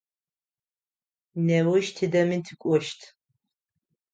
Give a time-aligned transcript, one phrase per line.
[1.45, 2.99] Неущ тыдэми тыкӏощт.